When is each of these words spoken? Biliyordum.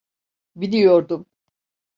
Biliyordum. 0.55 1.25